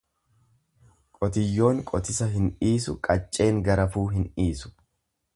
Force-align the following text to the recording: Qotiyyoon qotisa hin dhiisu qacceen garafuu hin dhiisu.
Qotiyyoon 1.17 1.81
qotisa 1.91 2.29
hin 2.37 2.47
dhiisu 2.63 2.95
qacceen 3.09 3.61
garafuu 3.67 4.07
hin 4.15 4.25
dhiisu. 4.39 4.73